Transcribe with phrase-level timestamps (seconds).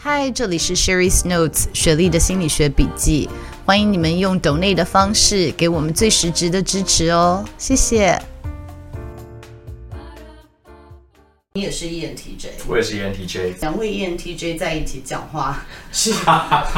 [0.00, 3.28] 嗨，这里是 Sherry's Notes 雪莉的心理学笔记。
[3.66, 8.16] 欢迎你们用 donate 的方式给我们最实质的支持哦，谢谢。
[11.54, 16.14] 你也是 ENTJ，我也是 ENTJ，两位 ENTJ 在一起讲话是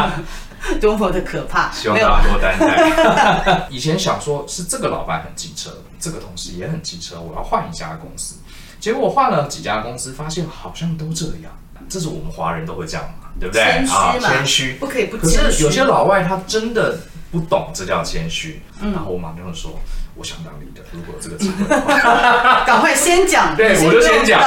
[0.81, 1.71] 多么的可怕。
[1.73, 3.69] 希望大家多担待。
[3.69, 8.37] 以前想说是这个老板很机车，这个同事也很机车，我要换一家公司。
[8.81, 11.53] 结果我换了几家公司，发现好像都这样。
[11.91, 13.63] 这是我们华人都会这样嘛，对不对？
[13.63, 15.39] 谦虚嘛，谦虚不可以不谦虚。
[15.39, 17.01] 可是有些老外他真的
[17.33, 19.79] 不懂这叫谦虚，嗯、然后我马上说，
[20.15, 23.57] 我想当你的，如果有这个机会的话， 赶快先讲。
[23.57, 24.41] 对，我就先讲。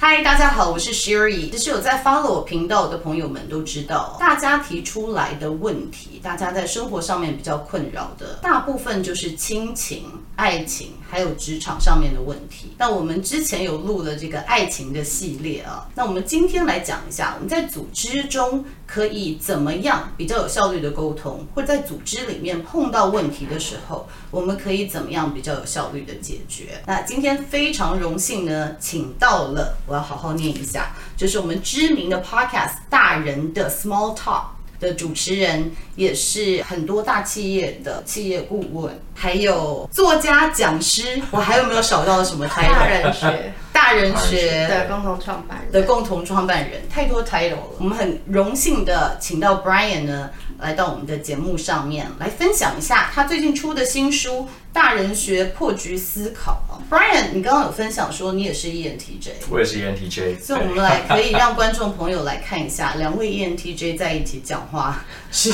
[0.00, 1.50] 嗨，大家好，我是 Sherry。
[1.50, 10.04] 其实有在 follow 我频道的朋友们都知道，大家提出来的问题，大家在生活上面比较困扰的，大部分就是亲情、
[10.36, 12.72] 爱情，还有职场上面的问题。
[12.78, 26.80] 那我们之前有录了这个爱情的系列啊，那我们今天来讲一下，我们在组织中可以怎么样比较有效率的沟通，或在组织里面碰到问题的时候，我们可以怎么样比较有效率的解决？
[26.86, 29.76] 那今天非常荣幸呢，请到了。
[29.86, 34.44] 我要好好念一下，就是我们知名的 Podcast 大人的 Small Talk
[34.80, 41.20] 的主持人，也是很多大企业的企业顾问，还有作家讲师。
[41.30, 42.68] 我还有没有少到什么 title？
[42.68, 47.62] 大人学，大人学的共同创办人的共同创办人，太多 title 了。
[47.78, 50.30] 我们很荣幸的请到 Brian 呢。
[50.58, 54.40] 来到我们的节目上面来分享一下他最近出的新书
[54.78, 56.62] 《大人学破局思考》。
[56.94, 65.52] Brian，你刚刚有分享说你也是 ENTJ，我也是 ENTJ，所以我们来可以让观众朋友来看一下两位 ENTJ 在一起讲话 是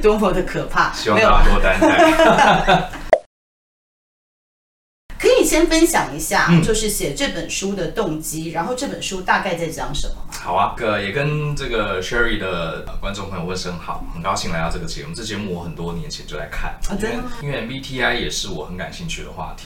[0.00, 0.92] 多么的可怕。
[0.92, 2.88] 希望大家多担待。
[5.52, 10.14] 先分享一下，就是写这本书的动机，嗯、然后这本书大概在讲什么？
[10.30, 15.14] 好啊，个也跟这个 Sherry 的观众朋友问声好，很高兴来到这个节目。
[15.14, 19.64] 这节目我很多年前就在看，啊、因为因为 MBTI 也是我很感兴趣的话题。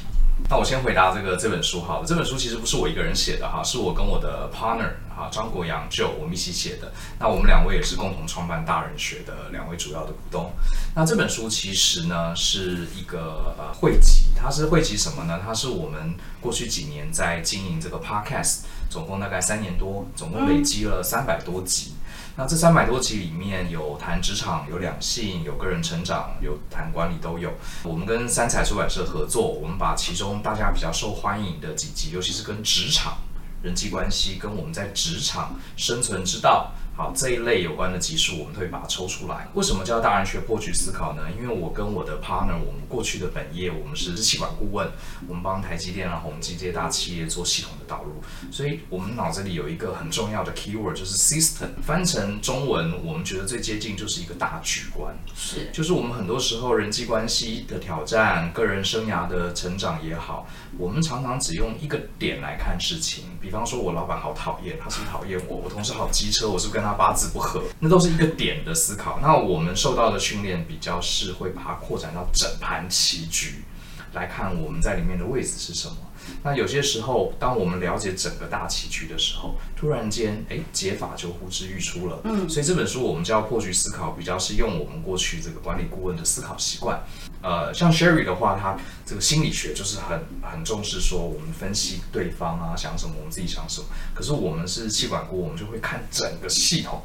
[0.49, 6.93] 那我先回答这个这本书哈，这本书其实不是我一个人写的哈，是我跟我的 partner 哈张国阳就我们一起写的。
[7.19, 10.53] 那我们两位也是共同创办大人学的两位主要的股东。
[10.95, 15.41] 那这本书其实呢是一个呃汇集，它是汇集什么呢？
[15.45, 21.96] 它是我们过去几年在经营这个 podcast，总共大概三年多，总共累积了三百多集。
[22.39, 27.51] 那这三百多集里面有谈职场，有两性，有个人成长，有谈管理都有。
[27.83, 33.17] 我们跟三彩出版社合作，我们把其中大家比较受欢迎的几集，尤其是跟职场、
[33.63, 36.73] 人际关系，跟我们在职场生存之道。
[36.97, 39.47] 好，这一类有关的集数，我们都会把它抽出来。
[39.53, 41.25] 为什么叫大人学破局思考呢？
[41.39, 44.89] 因为我跟我的 partner，我们过去的本业，我们是气管顾问，
[45.29, 51.69] 我们帮台积电啊、宏基这些大企业做系统的导入，所以我们脑子里有一个很重要的 keyword，就是 system。
[51.83, 60.49] 翻成中文，我们觉得最接近就是一个大局观，是，就是我们很多时候人际关系的挑战，个人生涯的成长也好，
[60.79, 63.25] 我们常常只用一个点来看事情。
[63.39, 65.57] 比方说，我老板好讨厌，他是讨厌我？
[65.59, 67.63] 我同事好机车，我是不是跟他八字不合？
[67.81, 69.19] 那都是一个点的思考。
[69.21, 73.65] 那我们受到的训练比较是会把它扩展到整盘棋局
[74.13, 75.97] 来看，我们在里面的位置是什么。
[76.43, 82.21] 那有些时候，当我们了解整个大棋局的时候，突然间，哎，解法就呼之欲出了。
[82.25, 87.03] 嗯，所以这本书我们叫破局思考，比较是用我们过去这个管理顾问的思考习惯。
[87.43, 93.87] 呃，像 Sherry 的话，他这个心理学就是很很重视说我们分析对方啊想什么，我们自己想什么。
[94.15, 97.03] 可是我们是气管顾问，我们就会看整个系统。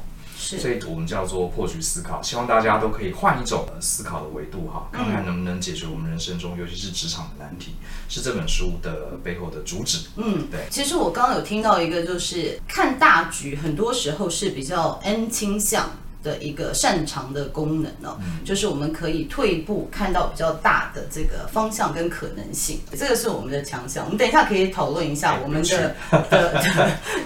[0.58, 7.74] 所以我们叫做破局思考，希望大家都可以换一种思考的维度哈，看看能不能解决我们人生中，尤其是职场的难题，
[8.08, 10.06] 是这本书的背后的主旨。
[10.16, 10.66] 嗯，对。
[10.70, 15.90] 其实我刚刚有听到一个，就是看大局，很多时候是比较 N 倾向。
[16.22, 24.04] 的一个擅长的功能哦，就是我们可以退一步看到比较大的这个方向跟可能性，这个是我们的强项。
[24.04, 25.94] 我们等一下可以讨论一下我们的
[26.30, 26.62] 的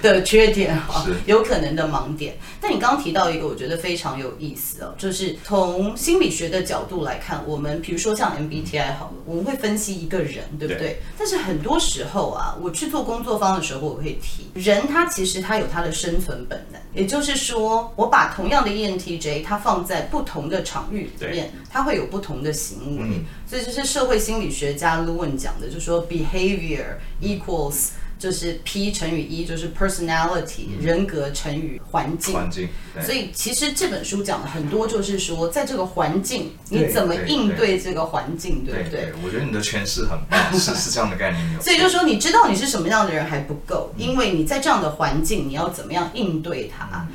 [0.02, 2.36] 的，的缺点 哈，有可能的盲点。
[2.60, 11.00] 但你刚刚提到一个，我觉得非常有意思哦，就是从心理学的角度来看，我们比如说像 MBTI 好了，我们会分析一个人，对不对？
[11.18, 23.02] 但是很多时候啊，我去做工作方的时候，我会提人，他其实他有他的生存本能，也就是说，我把同样的一 ENTJ 它放在不同的场域里面，它会有不同的行为。
[23.02, 26.84] 嗯、所以这是社会心理学家 Lewin 讲的，就是说 behavior
[27.20, 27.88] equals
[28.18, 32.34] 就是 P 乘以一，就是 personality、嗯、人格乘以环境。
[32.34, 32.68] 环境。
[33.04, 39.24] 所以其实这本书讲的很多，就是说在这个环境你怎么应对这个环境，对，对，对，对不对，对？
[39.26, 41.60] 我觉得你的诠释很棒， 是是这样的概念。
[41.60, 47.06] 所以就是说，你知道你是什么样的人还不够，因为你在这样的环境，你要怎么样应对它？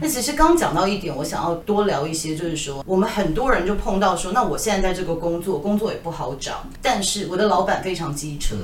[0.00, 8.56] 那其实刚刚讲到一点，我想要多聊一些，就是说我们很多人就碰到说，那我现在在这个工作，工作也不好找，但是我的老板非常机车，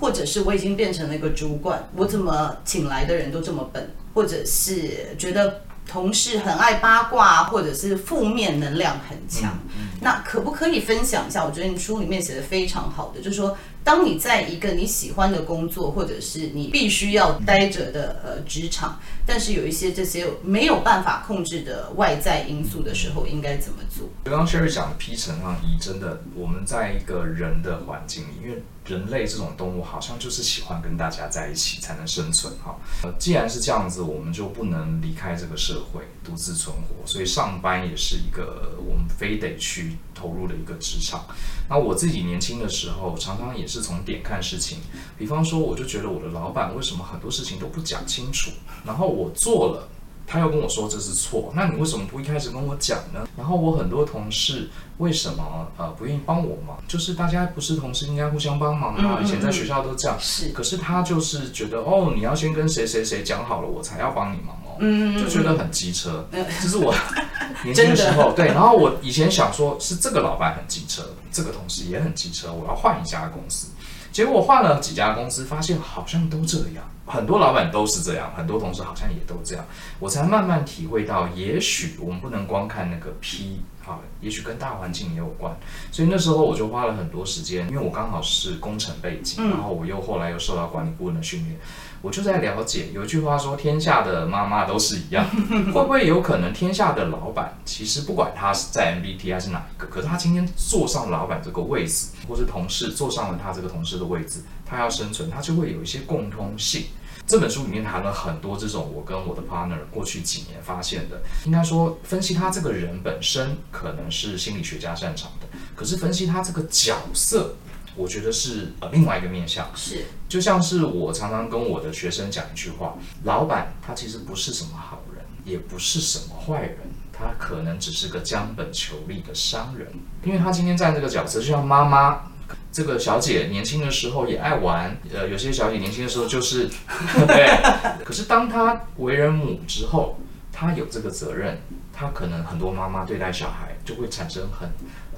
[0.00, 5.60] 或者是我已经变成了一个主管，我怎么请来的人都这么笨，或者是觉得。
[5.86, 9.58] 同事很爱八卦，或者是负面能量很强。
[10.00, 11.44] 那可不可以分享一下？
[11.44, 24.06] 我觉得你书里面写的非常好的，就是说，当你在一个你喜欢的工作，或者是你必须要待着的呃职场，但是有一些这些没有办法控制的外在因素的时候，应该怎么做？
[24.24, 28.62] 刚刚 Sherry 讲的 P 乘上一，真的我们在一个人的环境里，因为。
[28.86, 32.76] 人类这种动物好像就是喜欢跟大家在一起才能生存哈。
[33.02, 41.26] 呃，既然是这样子，我们就不能离开这个社会独自存活，所以上班也是一个我们非得去投入的一个职场。
[41.68, 44.78] 那我自己年轻的时候，常常也是从点看事情，
[45.18, 48.50] 比方说，我就觉得我的老板为什么很多事情都不讲清楚，
[48.84, 49.88] 然后我做了。
[50.26, 53.26] 他又跟我说这是错，那你为什么不一开始跟我讲呢？
[53.36, 54.68] 然后我很多同事
[54.98, 56.76] 为什么呃不愿意帮我忙？
[56.88, 59.20] 就是大家不是同事应该互相帮忙吗？
[59.22, 60.16] 以前在学校都这样。
[60.20, 60.48] 是。
[60.48, 64.76] 可是他就是觉得哦，你要先跟谁谁谁讲好了，我才要帮你忙哦。
[64.80, 65.16] 嗯。
[65.16, 66.26] 就觉得很机车。
[66.32, 66.44] 嗯。
[66.60, 66.92] 这是我
[67.62, 68.48] 年轻的时候对。
[68.48, 73.68] 然后我以前想说，是这个老板很机车，这个同事也很机车，我要换一家公司。
[74.12, 76.82] 结果我换了几家公司，发现好像都这样。
[77.06, 79.64] 很多老板都是这样，很多同事好像也都这样，
[80.00, 85.56] 我才慢慢体会到，也许我们不能光看那个 P 啊，也许跟大环境也有关。
[85.92, 91.56] 所以那时候我就花了很多时间，因为我刚好是工程背景，然后我又后来又受到管理顾问的训练，
[92.02, 92.88] 我就在了解。
[92.92, 95.24] 有一句话说，天下的妈妈都是一样，
[95.72, 106.86] 会不会有可能天下的老板其实不管他是在 MBTI 还是哪一个，可是他今天坐上老板这个位置，或是同事坐上了他这个同事的位置，他要生存，他就会有一些共通性。
[107.26, 117.56] 这本书里面谈了很多这种我跟我的 partner 过去几年发现的，应该说分析他这个人本身可能是心理学家擅长的，可是分析他这个角色，
[117.96, 119.68] 我觉得是呃另外一个面向。
[119.74, 126.78] 是，就像是我常常跟我的学生讲一句话：老板他其实不是什么好人，也不是什么坏人，
[127.12, 129.92] 他可能只是个将本求利的商人，
[130.22, 132.30] 因为他今天站这个角色，就像妈妈。
[132.76, 136.68] 这个小姐年轻的时候也爱玩，呃，有些小姐年轻的时候就是，
[137.26, 138.04] 对。
[138.04, 140.20] 可是当她为人母之后，
[140.52, 141.58] 她有这个责任，
[141.90, 144.70] 她可能很多妈妈对待小孩就会产生很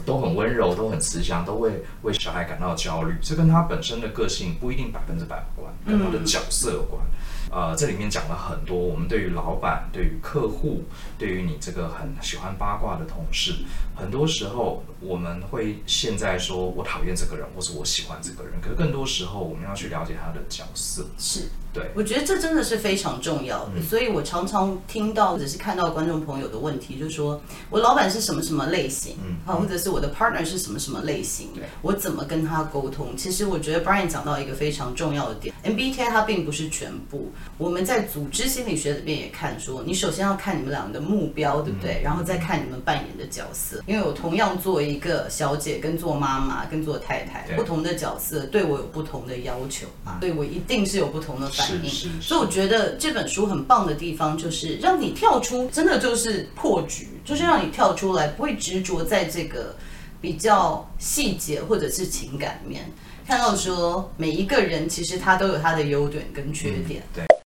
[0.06, 3.16] 都很温柔，都很慈祥，都会为小孩感到焦虑。
[3.20, 7.02] 这跟她本身的个性不一定百分之百有关，跟她的角色有关。
[7.50, 10.82] 呃，这里面讲了很多，我们对于老板、对于客户、
[11.18, 13.54] 对于你这个很喜欢八卦的同事，
[13.94, 21.06] 很多时候我们会现在说我讨厌这个人，或是我喜欢这个人，可是更多时候我们要去了解他的角色。
[21.18, 21.48] 是。
[21.70, 31.50] 对，我觉得这真的是非常重要的，所以我常常听到或者是看到观众朋友的问题，就是说我老板是什么什么类型，啊，或者是我的 partner 是什么什么类型，
[31.82, 33.14] 我怎么跟他沟通？
[33.16, 37.30] 其实我觉得 Brian 讲到一个非常重要的点，MBTI 它并不是全部。
[37.56, 42.00] 我们在组织心理学里面也看说，你首先要看你们两个的目标，对不对？
[42.04, 43.82] 然后再看你们扮演的角色。
[43.86, 51.48] 因为我同样做一个小姐，跟做妈妈，跟做太太，不同的角色对我有不同的要求啊，对我一定是有不同的。
[51.48, 51.90] 反应，
[52.20, 59.74] 所以我觉得这本书很棒的地方就是让你跳出，真的就是破局，就是让你跳出来，不会执着在这个
[60.20, 62.88] 比较细节或者是情感面，
[63.28, 67.02] 看到说每一个人其实他都有他的优点跟缺点。
[67.14, 67.37] 对。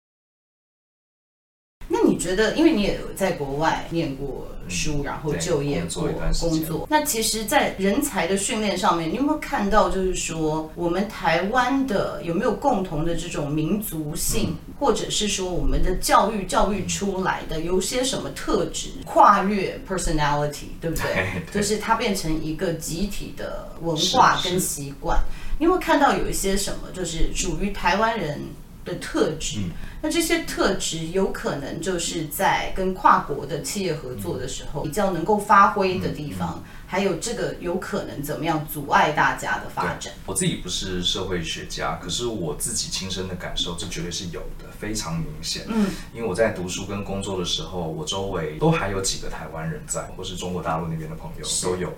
[2.23, 6.09] 觉得，因为你也在国外念过书，然后就业过
[6.41, 21.43] 工作，那其实，在人才的训练上面，你有没有看到，就是说，我们台湾的有没有共同的这种民族性，或者是说，我们的教育教育出来的有些什么特质，跨越 personality，对不对？
[21.53, 25.19] 就是它变成一个集体的文化跟习惯。
[25.59, 28.41] 你有没有看到有一些什么，就是属于台湾人
[28.85, 29.61] 的特质？
[30.01, 40.13] 那这些特质有可能就是在跟跨国的企业合作的时候比较能够发挥的地方，还有这个有可能怎么样阻碍大家的发展？
[40.27, 45.65] 我自己不是社会学家，可是我自己亲身的感受，这绝对是有的，非常明显。
[45.69, 51.91] 嗯，因为我在读书跟工作的时候，我周围都还有几个台湾人在，或是中国大陆那边的朋友都有。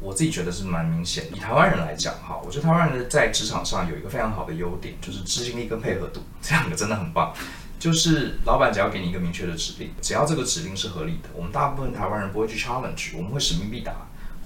[0.00, 1.26] 我自己觉得是蛮明显。
[1.34, 7.34] 以台湾人来讲，哈，我觉得台湾人在职场上有一个非常好的优点，就是执行力跟配合度，这两个真的很棒。
[7.78, 13.92] 就是老板只要给你一个明确的指令，只要这个指令是合理的，我们大部分台湾人不会去 challenge，我们会使命必达，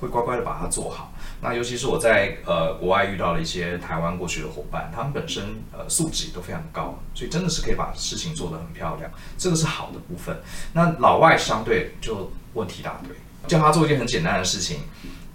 [0.04, 1.12] 会乖乖的把它做好。
[1.40, 10.37] 那尤其是我在呃国外遇到了一些台湾过去的伙伴，他们本身呃素质也都非常高，所以真的是可以把事情做得很漂亮，这个是好的部分。
[10.73, 14.80] 那老外相对就问题大堆，叫他做一件很简单的事情。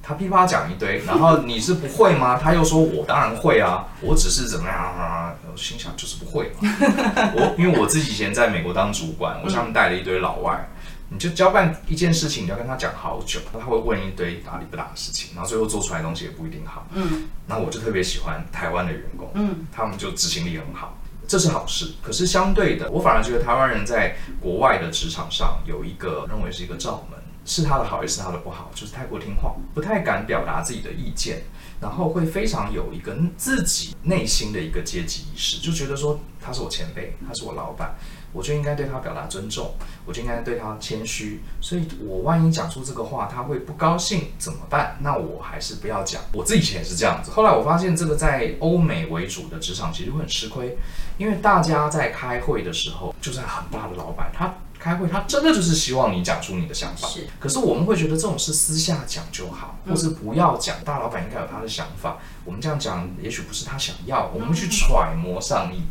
[0.01, 2.35] 他噼啪讲一堆，然后你是不会吗？
[2.35, 5.35] 他又说我当然会啊，我只是怎么样啊？
[5.51, 6.67] 我心想就是不会嘛。
[7.35, 10.67] 我因为我自己以前在美国当主管，我下面带了一堆老外，
[11.09, 16.87] 你就交办一件事情，你要跟他讲好久，他会问一堆大理不搭的事情，然后最后做出来的东西也不一定好。
[16.93, 20.97] 嗯，那我就特别喜欢台湾的员工，嗯，他们就执行力很好，
[21.27, 21.93] 这是好事。
[22.01, 27.19] 可是相对的，我反而觉得台湾人在国外的职场上有一个认为是一个罩门。
[27.45, 31.41] 是他的好，也是他的不好，就是太过听话，不太敢表达自己的意见，
[31.81, 37.95] 然后会非常有一个自己内心的一个阶级意识，就觉得说他是我前辈，他是我老板，
[38.33, 39.73] 我就应该对他表达尊重，
[40.05, 44.97] 我就应该对他谦虚，所以我万一讲出这个话，他会不高兴怎么办？
[45.01, 46.21] 那我还是不要讲。
[46.33, 50.77] 我自己以前也是这样子，后来我发现这个在欧美为主的职场其实会很吃亏，
[51.17, 54.53] 因为大家在开会的时候，就算很大的老板，他。
[54.79, 57.05] 开会，他真的就是希望你讲出你的想法。
[57.09, 60.77] 是，可是我们会觉得这种事私下讲就好，或是不要讲。
[60.85, 65.81] 大老板应该有他的想法，我们这样讲也许不是他想要，我们去揣摩上意。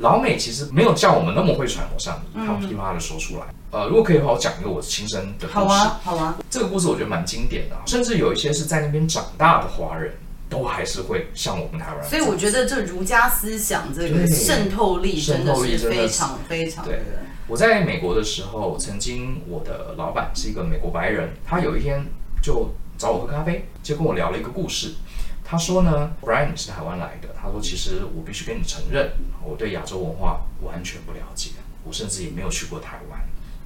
[0.00, 3.42] 老美其实没有像我们那么会揣摩上意，他噼啪的说出来。
[3.70, 5.52] 呃，如果可以的话，我讲一个我亲身的故事。
[5.52, 6.36] 好啊，好啊。
[6.50, 10.14] 这个故事我觉得蛮经典的，甚至有一些是在那边长大的华人
[10.48, 12.08] 都还是会像我们台湾人。
[12.08, 17.00] 所以我觉得这儒家思想这个渗透力真的是非常非常对。
[17.46, 22.04] 我在美国的时候，曾经我的老板是一个美国白人，他有一天
[22.42, 24.96] 就找我喝咖啡，就跟我聊了一个故事。
[25.42, 31.52] 他说呢，Brian 你是台湾来的，他说其实我必须跟你承认，我对亚洲文化完全不了解，
[31.82, 33.18] 我甚至也没有去过台湾，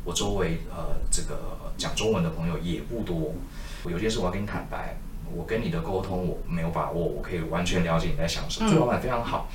[0.04, 3.34] 我周围呃这个讲中文的朋友也不多。
[3.82, 4.96] 我有些事我要跟你坦白，
[5.34, 8.70] 我跟你的沟通我没有把握，我可以完全了解你在想什么。
[8.70, 9.48] 这、嗯、老板非常好。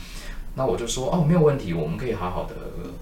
[0.59, 2.53] 那我就说哦，没有问题，我们可以好好的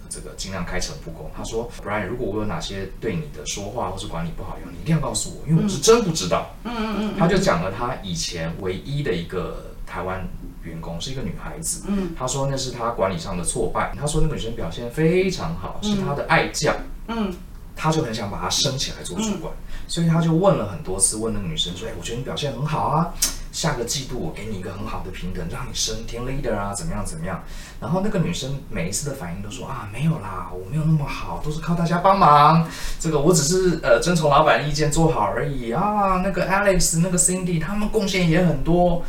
[0.08, 1.28] 这个尽量开诚布公。
[1.36, 6.52] 他说，Brian，如果我有哪些对你的说话或是管理不好用，你一定要告诉我，因为我是真不知道。
[6.66, 7.16] 嗯嗯嗯。
[7.18, 10.24] 他就讲了他以前唯一的一个台湾
[10.62, 11.86] 员工是一个女孩子。
[11.88, 12.12] 嗯。
[12.16, 13.92] 他说那是他管理上的挫败。
[14.00, 16.76] 他说那个女生表现非常好，是他的爱将。
[17.08, 17.34] 嗯。
[17.76, 19.54] 他就很想把她升起来做主管，
[19.88, 23.14] 所以他就问了很多次，问那个女生说：“哎，我觉得你表现很好啊。”
[23.58, 27.44] 下个季度我给你一个很好的平等，让你升 team leader 啊，怎么样怎么样？
[27.82, 32.70] 然后那个女生每一次的反应都说啊，没有啦，我没有那么好，都是靠大家帮忙。
[33.00, 36.22] 这个我只是呃遵从老板的意见做好而已啊。
[36.24, 39.04] 那个 Alex，那个 Cindy，他们贡献也很多。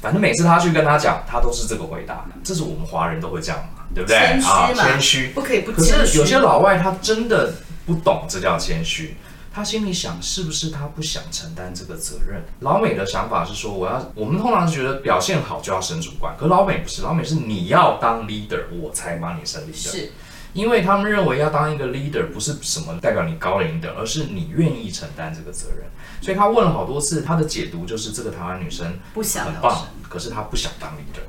[0.00, 2.24] 反正每次他去跟他讲，他都是这个回答。
[2.42, 4.18] 这是我们华人都会这样嘛，对不对？
[4.18, 5.92] 谦虚啊，谦虚，不可以不谦虚。
[5.92, 7.54] 可是有些老外他真的
[7.86, 9.16] 不懂这叫谦虚。
[9.58, 12.44] 他心里想，是不是他不想承担这个责任？
[12.60, 19.90] 老美的想法是说，我要，我们通常是觉得表现好就要升主管，可老美不是，老美是你要当 leader，我才把你升 leader。
[19.90, 20.12] 是，
[20.52, 25.86] 因为他们认为要当一个 leader 不是什么代表你高人一等，而是你愿意承担这个责任。
[26.20, 31.26] 所以他问了好多次，他的解读就是这个台湾女生不想很棒，可是她不想当 leader，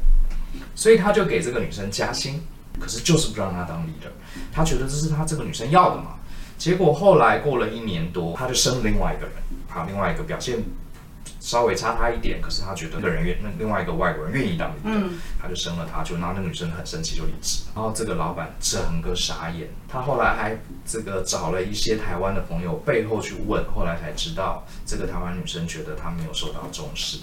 [0.76, 2.44] 所以他就给这个女生加薪，
[2.80, 4.12] 可是就是不让她当 leader，
[4.54, 6.18] 他觉得这是他这个女生要的嘛。
[6.60, 9.36] 结果后来过了一年多，他就生了另外一个人，
[9.70, 10.62] 好，另外一个表现
[11.39, 17.63] 稍微差他一点，可是他觉得那个人愿，那另外一个外国人愿意当领导，嗯，他就生了他，就让那个女生很生气就离职。
[17.74, 27.20] 然后这个老板整个傻眼，他后来还这个找了一些台湾的朋友背后去问，后来才知道这个台湾女生觉得他没有受到重视，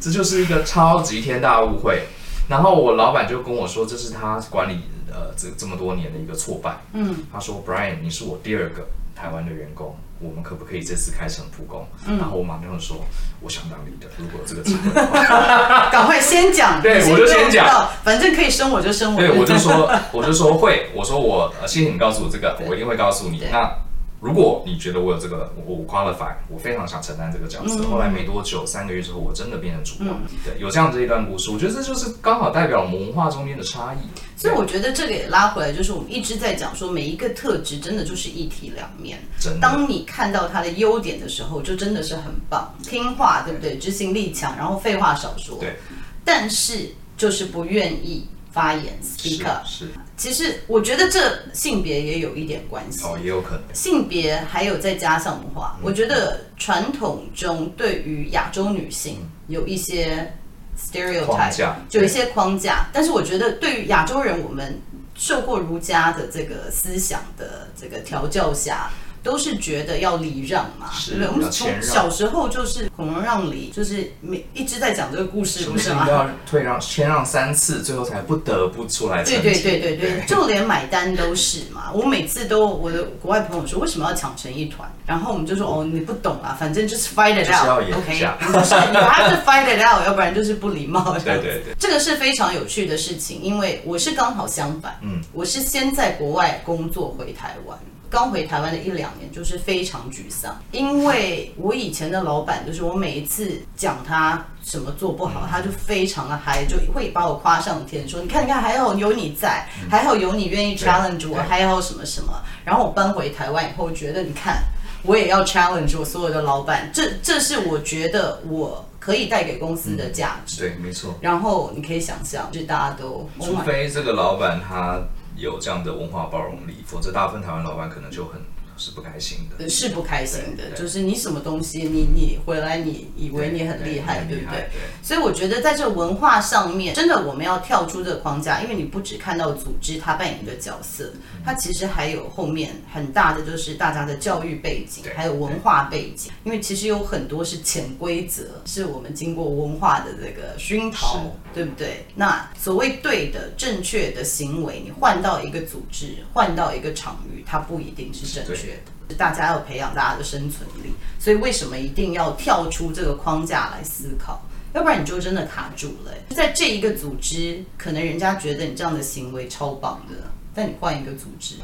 [0.00, 2.04] 这就是一个超级天大误会。
[2.48, 4.82] 然后我老板就跟我说，这是他管理。
[5.16, 6.76] 呃这这么多年的一个挫败。
[6.92, 12.98] 嗯，他说：“Brian，你是我第二个台湾的员工，我们可不可以这次开诚布公？”嗯，然后我马上说
[13.40, 19.18] ：“我想当你的，如果有这个机会的话， 赶快先讲。”对，我就先讲，反正可以升我就升我。
[19.18, 23.42] 对，我就说，我就说会，我说我谢谢你告诉我这个，我一定会告诉你。
[23.50, 23.85] 那。
[24.20, 27.80] 如果你觉得我有这个，我我 qualify，我非常想承担这个角色。
[27.80, 30.10] 嗯、后来没多久，三个月之后，我真的变成主管。
[30.10, 33.98] 嗯、对，有这样的一段故事，我觉得这就是刚好代表我们文化中间的差异。
[34.36, 39.18] 所以我觉得这个也拉回来，就是我们一直在讲说，每一个特质真的就是一体两面。
[39.60, 43.76] 当你看到他的优点的时候，就真的是很棒，听话，对不对？
[43.76, 45.58] 执行力强，然后废话少说。
[45.58, 45.76] 对。
[46.24, 48.26] 但是就是不愿意。
[48.56, 49.86] 发言，speak up，是。
[50.16, 53.62] 其实我觉得这性别也有一点关系哦，也有可能。
[53.74, 59.18] 性别还有再加上的话，嗯、我觉得传统中对于亚洲女性
[59.48, 60.32] 有一些
[60.78, 62.88] stereotype，就有一些框架。
[62.92, 64.80] 但是我觉得对于亚洲人，我们
[65.14, 68.90] 受过儒家的这个思想的这个调教下。
[69.26, 71.34] 都是觉得要礼让嘛，是对不对？
[71.34, 76.06] 我们从小时候就是孔融让梨，就是每一直在讲这个故事，不是吗？
[76.08, 79.24] 要退让，谦让三次，最后才不得不出来。
[79.24, 81.90] 对对对对对，就连买单都是嘛。
[81.92, 84.88] 我每次都我的国外朋友说，为什么要抢成一团？
[85.04, 91.12] 然后我们就说，哦，你不懂啊，反正就是 fight it out，OK，你还是 fight it out，要不然就是不礼貌。
[91.24, 97.76] 对对对，这个是非常有趣的事情，因为我是刚好相反，嗯，我是先在国外工作回台湾。
[98.08, 112.32] 刚回台湾的一两年，就是非常沮丧，因为我以前的老板，就是我每一次讲他什么做不好，他就非常的嗨，就会把我夸上天，说你看你看，还好有你在，还好有你愿意 challenge 我，还好什么什么。
[112.64, 114.62] 然后我搬回台湾以后，觉得你看
[115.02, 120.60] 我也要 challenge 我所有的老板，这这是我觉得我可以带给公司的价值。
[120.60, 121.14] 对，没错。
[121.20, 125.00] 然后你可以想象，就大家都，除非这个老板他。
[125.36, 128.40] 有这样的文化包容力，否则大部分台湾老板可能就很。
[128.78, 134.68] 是不开心的，是不开心的，就是你什么东西，你你回来，你以为你很厉害，对不对？
[135.02, 141.10] 所以我觉得在这文化上面，真的我们要跳出这个框架，因为你不只看到组织它扮演的角色，
[141.46, 152.04] 它其实还有后面很大的就是大家的教育背景，还有文化背景，因为其实有很多是潜规则，是我们经过文化的这个熏陶，对不对？
[152.16, 158.72] 那所谓对的、正确的行为，你换到一个组织，换到一个场域，它不一定是正确
[159.08, 159.14] 的。
[159.14, 164.42] 大家要培养大家的生存力，所以为什么一定要跳出这个框架来思考？
[164.74, 166.12] 要不然你就真的卡住了。
[166.30, 170.16] 在这一个组织，可能人家觉得你这样的行为超棒的，
[170.56, 171.56] 但你换一个组织，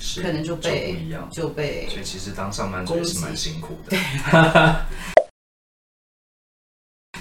[0.00, 1.86] 是可能就被就不一样，就被。
[1.90, 3.90] 所以其实当上班族是蛮辛苦的。
[3.90, 3.98] 对。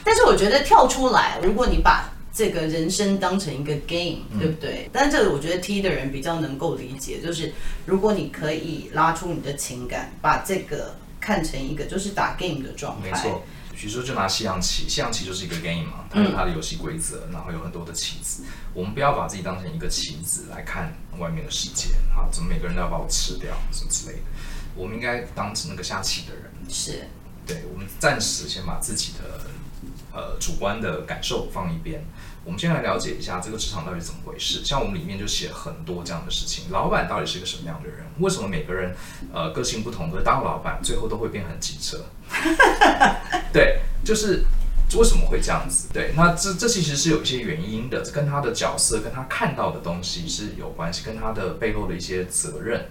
[0.06, 4.86] 但是我觉得跳出来，如果你把这个人生当成一个 game，对不对？
[4.86, 7.52] 嗯、但是这个我觉得 T 的人比较能够理解，就是
[7.86, 13.12] 如果你可以拉出你的情感，把这个看成一个就是打 game 的状态。
[13.12, 13.44] 没错，
[13.80, 18.44] 比如说就拿西洋棋，西洋棋就是一个 game 嘛，它有它的游戏规则，嗯、然后有很多的棋子。
[18.74, 24.24] 我们不要把自己当成一个棋子来看外面的世界，啊，怎么每个人都要把我吃掉，什么之类的。
[24.76, 26.52] 我们应该当成那个下棋的人。
[26.68, 27.08] 是，
[27.46, 29.46] 对，我们暂时先把自己的
[30.12, 32.04] 呃主观的感受放一边。
[32.48, 34.64] 我们先来了解一下这个职场到底怎么回事。
[34.64, 38.06] 像我们里面就写很多这样的事情，老板到底是个什么样的人？
[38.20, 38.96] 为什么每个人
[39.34, 42.06] 呃个性不同，可是当老板最后都会变很机车？
[43.52, 44.46] 对，就是
[44.98, 45.90] 为什么会这样子？
[45.92, 52.86] 对，那这这其实是有一些原因的，跟他的角色、跟他看到的东西是有关系，跟他的背后的一些责任。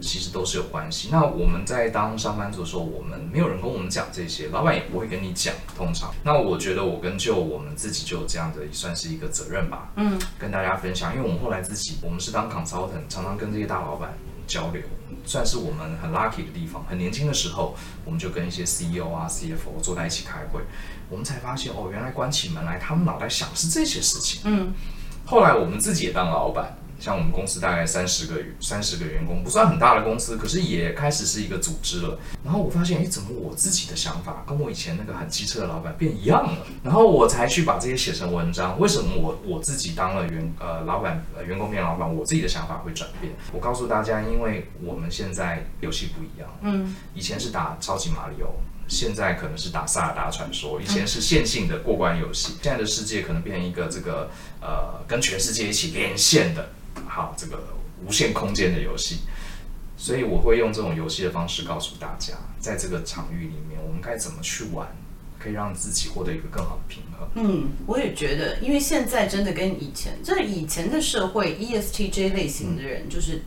[0.00, 1.08] 其实都是有关系。
[1.10, 5.54] 那我们在当上班族的时候，我们没有人跟我们讲这些，老板也不会跟你讲。
[5.76, 9.90] 通常，那我觉得我跟就我们自己就有这样的，也算是一个责任吧。
[9.96, 14.14] 嗯，跟大家分享，因为我们后来自己，我们是当 consultant，常常跟这些大老板
[14.46, 14.82] 交流，
[15.26, 16.84] 算是我们很 lucky 的地方。
[16.88, 17.74] 很年轻的时候，
[18.04, 20.60] 我们就跟一些 CEO 啊、CFO 坐在一起开会，
[21.08, 24.40] 我们才发现哦，原来关起门来，他们脑袋想的是这些事情。
[24.44, 24.72] 嗯，
[25.26, 26.76] 后来我们自己也当老板。
[27.00, 32.18] 像我们公司大概三十个三十个员工，不算很大的公司，可是也开始是一个组织了。
[32.44, 36.58] 然后我发现，哎，怎么我自己的想法跟我以前那个很机车的老板变一样了？
[36.84, 38.78] 然后我才去把这些写成文章。
[38.78, 43.32] 为什么我我自己当了员呃老板呃员工变老板，我自己的想法会转变？
[43.52, 48.52] 我告诉大家，因为我们现在游戏不一样，嗯，以前是打超级马里奥，
[48.86, 56.68] 现在可能是打萨尔达传说，以前是线性的过关游戏，现在的世界可能变成一个这个呃跟全世界一起连线的。
[57.10, 57.58] 好，这个
[58.06, 59.22] 无限空间的游戏，
[59.96, 64.86] 所以我会用这种游戏的方式告诉大家，在这个场域里面，我们该怎么去玩，
[65.38, 67.28] 可以让自己获得一个更好的平衡。
[67.34, 73.42] 嗯，我也觉得，因为现在真的跟以前，就是以前的社会 ESTJ 类型的人，就是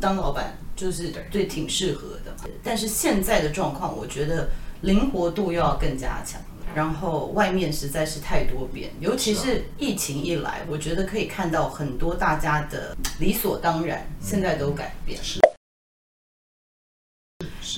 [0.00, 2.34] 当老板就是对挺适合的。
[2.62, 4.50] 但是现在的状况，我觉得
[4.82, 6.40] 灵活度又要更加强。
[6.74, 15.18] 然后外面实在是太多变，尤其是疫情一来，我觉得可以看到很多大家的理所当然，现在都改变。
[15.22, 15.40] 是。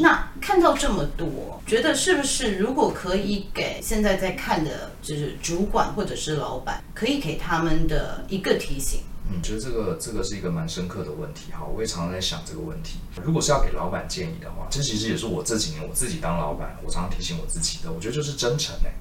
[0.01, 9.01] 那看到这么多，觉得是不是如果可以给现在在看的，就是主管或者是老板，可以给他们的一个提醒？
[9.33, 11.53] 嗯，觉得这个这个是一个蛮深刻的问题。
[11.53, 12.99] 哈，我也常常在想这个问题。
[13.25, 17.91] 如果是要给老板建议的话，这其实也是我这几年我自己当老板，我常常提醒我自己的。
[17.91, 18.93] 我觉得就是真诚哎，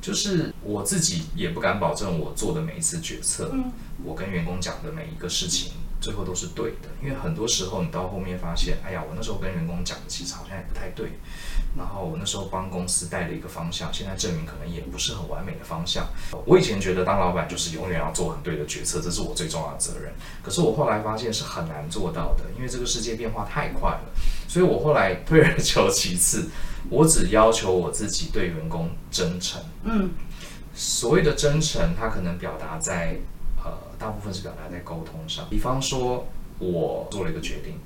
[0.00, 5.72] 就是我自己也不敢保证我做的每一次决策，嗯，我跟员工讲的每一个事情。
[6.02, 11.12] 最后都是对的，因为很多时候你到后面发现，哎呀，我那时候跟员工讲的其实好像也不太对，
[11.76, 16.06] 然后我那时候帮公司带了一个方向，现在证明可能也不是很完美的方向。
[16.44, 20.12] 我以前觉得当老板就是永远要做很对的决策，这是我最重要的责任。
[20.42, 24.02] 可是我后来发现是很难做到的，因为这个世界变化太快了。
[24.48, 26.48] 所以我后来退而求其次，
[26.90, 29.62] 我只要求我自己对员工真诚。
[29.84, 30.10] 嗯，
[30.74, 33.16] 所谓的真诚，它可能表达在。
[33.64, 35.46] 呃，大部分是表达在沟通上。
[35.48, 36.26] 比方说，
[36.58, 37.78] 我做了一个决定，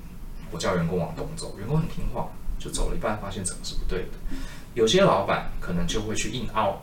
[0.49, 4.09] 我叫员工往东走，员工很听话，就走了一半，发现怎么是不对的。
[4.73, 6.81] 有些老板可能就会去硬凹，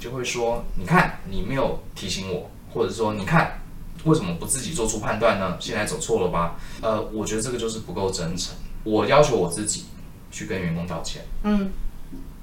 [0.00, 3.60] 就会说：“你看，你没有提醒我，或者说，你看，
[4.04, 5.56] 为什么不自己做出判断呢？
[5.60, 8.54] 现在走错了吧？”呃，我觉得这个就是不够真诚。
[8.84, 9.86] 我要求我自己
[10.30, 11.24] 去跟员工道歉。
[11.42, 11.70] 嗯，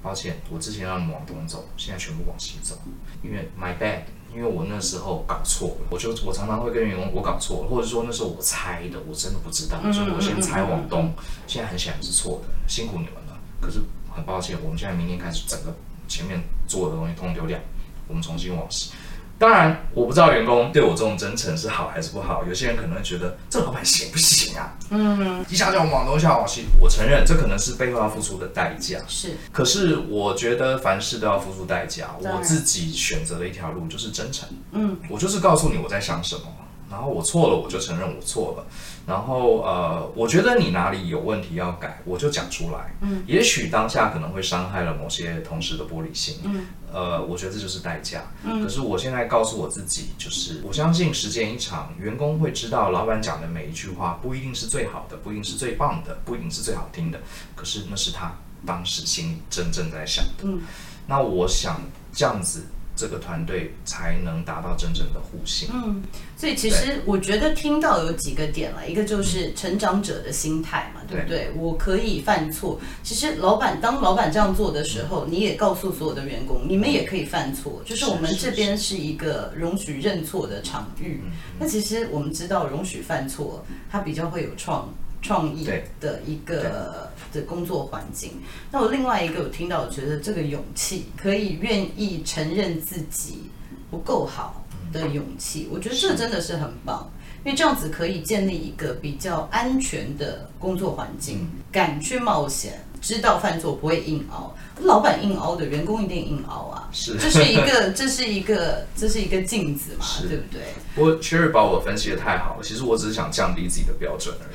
[0.02, 2.78] 抱歉，我之前让你们往东走，现在全部往西走，
[3.22, 4.02] 因为 my bad。
[4.36, 11.10] 因为我那时候搞错了，我就我常常会跟员工我搞错了，或者说那时候我猜的，我真的不知道，所以我先猜往东，
[11.46, 13.40] 现在很显然是错的，辛苦你们了。
[13.62, 13.80] 可是
[14.14, 15.74] 很抱歉，我们现在明天开始整个
[16.06, 17.58] 前面做的东西通丢掉，
[18.06, 18.92] 我们重新往西。
[19.38, 22.42] 当然，我不知道员工对我这种真诚是好还是不好。
[22.48, 24.74] 有些人可能会觉得这老板行不行啊？
[24.90, 26.64] 嗯，一下叫我往东，一下往西。
[26.80, 28.98] 我承认这可能是背后要付出的代价。
[29.06, 32.16] 是，可是我觉得凡事都要付出代价。
[32.18, 34.48] 我自己选择的一条路就是真诚。
[34.72, 36.42] 嗯，我就是告诉你我在想什么。
[36.88, 38.64] 然后我错了，我就承认我错了。
[39.06, 42.94] 然后呃，我觉得你哪里有问题要改，我就讲出来。
[43.00, 46.36] 嗯，也许当下可能会伤害了某些同事的玻璃心。
[46.44, 48.24] 嗯，呃，我觉得这就是代价。
[48.42, 57.20] 嗯，可是我现在告诉我自己，就是我相信时间一长，员工会知道老板讲的每一句话不一定是最好的，不一定是最棒的，不一定是最好听的。
[57.54, 58.32] 可是那是他
[58.64, 60.44] 当时心里真正在想的。
[60.44, 60.62] 嗯，
[61.06, 61.78] 那我想
[62.14, 62.64] 这样子。
[62.96, 65.68] 这个团队才能达到真正的互信。
[65.72, 66.02] 嗯，
[66.36, 71.50] 所以其实我觉得听到有几个点了，一个就是成长者的心态嘛，对不对？
[71.56, 72.80] 我可以犯错。
[73.02, 77.82] 其实老板当老板这样做的时候，你也告诉所有的员工，你们也可以犯错。
[77.84, 81.20] 就是我们这边是一个容许认错的场域。
[81.58, 84.88] 那其实我们知道，容许犯错，它比较会有创
[85.26, 85.68] 创意
[86.00, 88.34] 的一个的工作环境。
[88.70, 93.50] 那我另外一个我听到，我觉得这个勇气，可以愿意承认自己
[93.90, 97.10] 不够好的勇气，我觉得这真的是很棒，
[97.44, 102.84] 因为这样子可以建立一个比较安全的工作环境，敢去冒险。
[103.06, 106.88] 知道犯错不会硬熬，老板硬熬的员工一定硬熬啊！
[106.90, 110.60] 是，这是一个， 这是一个，这是一个镜子嘛，是对不对？
[110.96, 114.46] 我 Cherry 把我分析的太好了，其实我只是想降低自己的标准而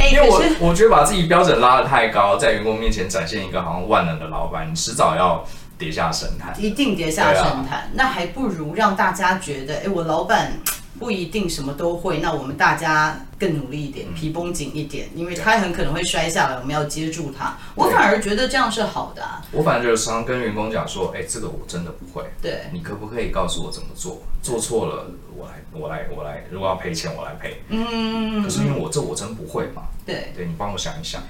[0.00, 0.08] 已。
[0.14, 5.44] 因为我我觉得把自己标准拉得太高，在员工面前展现一个好像万能的老板，你迟早要
[5.76, 7.80] 跌下神坛，一定跌下神坛。
[7.80, 10.54] 啊、那还不如让大家觉得，哎，我老板。
[11.02, 17.58] 不一定什么都会，那我们大家更努力一点，皮绷紧一点，因为他很可能会摔下来，我们要接住他。
[17.74, 19.44] 我反而觉得这样是好的啊。
[19.50, 22.24] 我反正就是常常跟员工讲说，哎，这个我真的不会。
[22.40, 24.22] 对，你可不可以告诉我怎么做？
[24.44, 26.44] 做错了，我来，我来，我来。
[26.52, 27.60] 如果要赔钱，我来赔。
[27.68, 28.40] 嗯。
[28.40, 29.82] 可是因为我这我真不会嘛。
[30.06, 30.32] 对。
[30.36, 31.20] 对，你帮我想一想。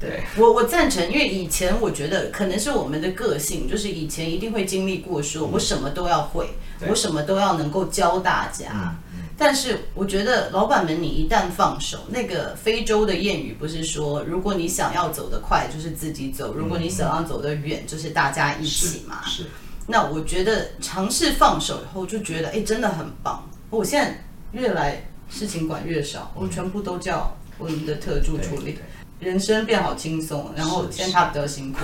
[0.00, 6.54] 对，我我赞成，因为以前我觉得可能是我们的个性，就是以前一定会经历过，说我什么都要会，
[6.88, 8.96] 我什么都要能够教大家。
[9.40, 19.22] 但是我觉得老板们，你一旦放手，那个非洲的谚语不是说，如果你想要走得快，就是自己走；如果你想要走得远，就是大家一起嘛。
[19.24, 19.46] 是。
[19.86, 23.42] 那我觉得尝试放手以后，就觉得哎，真的很棒。
[23.70, 24.22] 我现在
[24.52, 28.78] 越来事情管越少，我全部都叫我们的特助处理，
[29.20, 30.52] 人生变好轻松。
[30.54, 31.78] 然后现在他比较辛苦。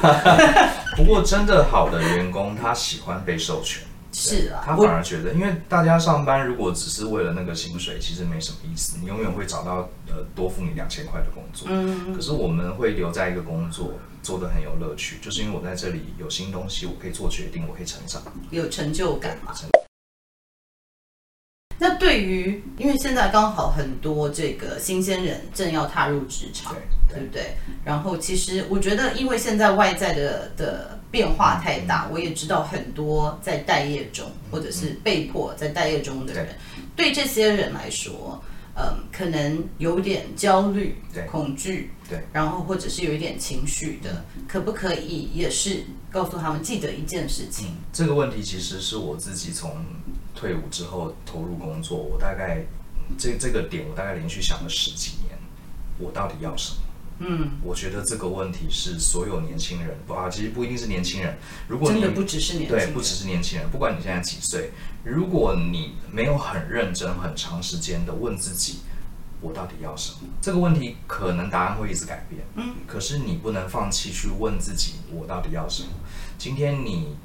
[0.95, 3.83] 不过真的好的员工，他喜欢被授权。
[4.19, 8.97] 是啊，他反而觉得，因为大家上班如果只是为了那个薪水，其实没什么意思。
[8.99, 11.69] 你永远会找到呃多付你两千块的工作。
[11.71, 12.15] 嗯。
[12.15, 19.53] 可是我们会留在一个工作，做的很有乐趣，就是因为我在这里有新东西，我可以做决定，我可以成长，有成就感嘛。
[21.79, 27.57] 那对于，因为现在刚好很多这个新鲜人正要踏入职场，对，对不对？
[27.85, 36.49] 然后其实我觉得，因为现在外在的的变化太大，我也知道很多在待业中或者是被迫在待业中的人，
[36.97, 38.43] 对这些人来说，
[38.75, 40.97] 嗯，可能有点焦虑、
[41.31, 47.77] 恐惧，对，然后或者是有一点情绪的，可不可以也是告诉他们记得一件事情？
[47.93, 49.85] 这个问题其实是我自己从。
[50.37, 52.65] 退伍之后投入工作，我大概
[53.19, 55.37] 这这个点，我大概连续想了十几年，
[55.99, 56.81] 我到底要什么？
[57.19, 64.71] 嗯，我觉得这个问题是所有年轻人，啊，其实不一定是年轻人，如果你真的不只是年轻人，对，不只是年轻人，不管你现在几岁，
[65.03, 68.81] 如果你没有很认真、很长时间的问自己，
[69.41, 70.29] 我到底要什么？
[70.43, 75.89] 这个问题可能答案会一直改变，嗯，可是你不能放弃去问自己，我到底要什么？
[76.37, 77.17] 今天你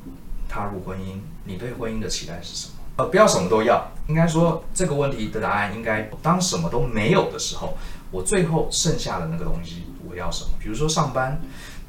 [0.48, 2.76] 踏入婚姻，你对婚姻的期待是什么？
[2.98, 7.78] 呃，不要什么都要，应该说这个问题的答案应该，当什么都没有的时候，
[8.12, 10.52] 我最后剩下的那个东西我要什么？
[10.60, 11.42] 比如说上班，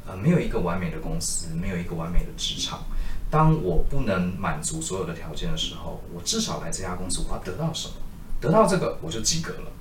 [0.06, 2.80] 呃，没有一个完美的公司，没有一个完美的职场。
[3.30, 7.94] 当我不能满足所有的条件的时候，我至少来这家公司我要得到什么？
[8.40, 9.72] 得到这个我就及格了。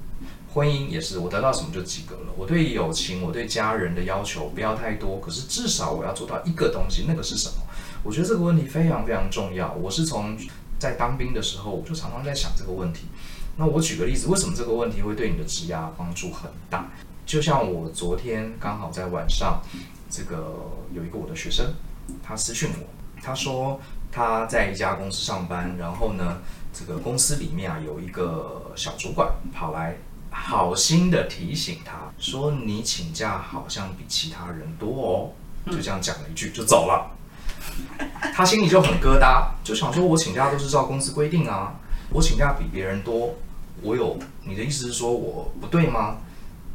[0.53, 2.33] 婚姻也是，我得到什么就及格了。
[2.35, 7.55] 我对友情，我对家人的要求不要太多，可是至少我要做到一个东西，那个是什么？
[8.03, 9.71] 我觉得这个问题非常非常重要。
[9.73, 10.37] 我是从
[10.81, 13.05] 在当兵的时候，我就常常在想这个问题。
[13.55, 16.87] 那我举个例子，为什么这个问题会对你的职业帮助很大？
[17.23, 19.61] 就像我昨天刚好在晚上，
[20.09, 21.75] 这个有一个我的学生，
[22.23, 22.87] 他私讯我，
[23.21, 23.79] 他说
[24.11, 26.39] 他在一家公司上班，然后呢，
[26.73, 29.97] 这个公司里面啊有一个小主管跑来
[30.31, 37.20] 好心的提醒他说，你请假好像比其他人多哦，就这样讲了一句就走了。
[38.33, 41.73] 他心里就很疙瘩，就想说：“我请假都是照公司规定啊，
[42.09, 43.35] 我请假比别人多，
[43.81, 46.17] 我有你的意思是说我不对吗？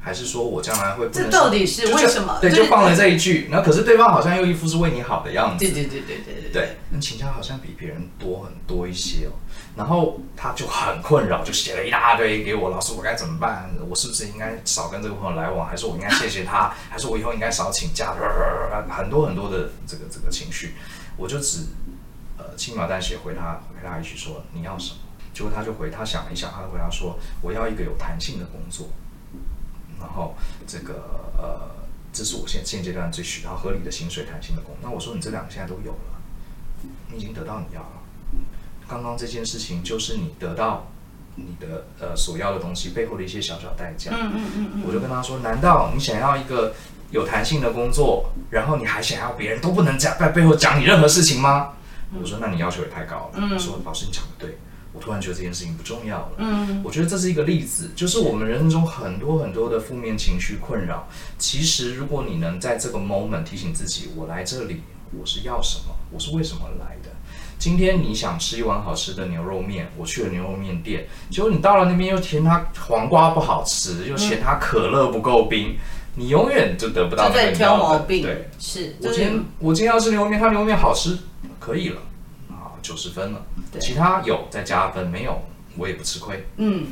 [0.00, 2.38] 还是说我将来会不能？”这到底是为什么？
[2.40, 5.64] 对，就放了这一句，然后可是对方好像又一副是为你好的样子。
[5.64, 6.50] 对对对对对对。
[6.52, 9.32] 对，你请假好像比别人多很多一些哦，
[9.76, 13.68] 然后他就很困扰，就写了一大堆给我，老师我该怎么办？
[13.90, 15.66] 我是不是应该少跟这个朋友来往？
[15.66, 16.72] 还是我应该谢谢他？
[16.88, 18.14] 还是我以后应该少请假？
[18.88, 20.74] 很多很多的这个这个情绪。
[21.16, 21.66] 我就只，
[22.36, 25.00] 呃，轻描淡写回他回他一句说，你要什么？
[25.32, 28.88] 结果他就回他想了一想，他就回答说，我要一个有弹性的工作，
[29.98, 30.34] 然后
[30.66, 30.94] 这个
[31.38, 31.70] 呃，
[32.12, 34.80] 这是我现现阶段最需要合理的薪水、弹性的工作。
[34.82, 36.20] 那我说你这两个现在都有了，
[37.10, 37.88] 你已经得到你要了。
[38.88, 40.86] 刚刚这件事情就是你得到
[41.34, 44.10] 你的呃所要的东西背后的一些小小代价。
[44.12, 44.84] 嗯嗯嗯嗯。
[44.86, 46.74] 我就跟他说，难道你想要一个？
[47.10, 51.70] 有弹性的工作，然后你还想要别人都不能讲在背后讲你任何事情吗？
[52.12, 53.34] 嗯、我说那你要求也太高了。
[53.34, 54.58] 嗯、说老师你讲的对，
[54.92, 56.32] 我突然觉得这件事情不重要了。
[56.38, 64.82] 嗯，我觉得这是一个例子，就是我们人生中很多很多的负面情绪困扰，其实如果你能在这个 moment 提醒自己，我来这里
[65.18, 67.10] 我是要什么，我是为什么来的。
[67.58, 75.76] 今天你想吃一碗好吃的牛肉面，我去了牛肉面店，结果你到了那边又嫌它黄瓜不好吃，又嫌它可乐不够冰。
[76.16, 78.22] 你永远就得不到那个挑毛病。
[78.22, 78.96] 对，是。
[79.00, 81.16] 我今天我今天要吃牛肉面，它牛肉面好吃，
[81.60, 82.00] 可以了，
[82.50, 83.42] 啊，九十分了。
[83.70, 83.80] 对。
[83.80, 85.40] 其他有再加分，没有
[85.76, 86.46] 我也不吃亏。
[86.56, 86.86] 嗯。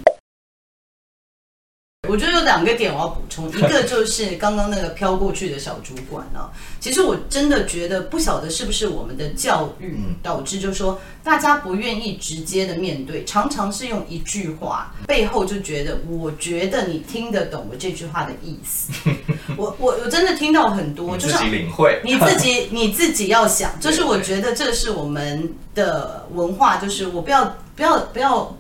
[2.08, 18.92] 我觉得有两个点我要补充，一个就是刚刚那个飘过去的小主管呢、啊，其实我真的觉得不晓得是不是我们的教育导致，就是说大家不愿意直接的面对，常常是用一句话背后就觉得，我觉得你听得懂我这句话的意思。
[19.56, 28.56] 我我我真的听到很多，就是你自己领会，你自己 你自己要想，就是我觉得这是我们的文化，就是我不要不要不要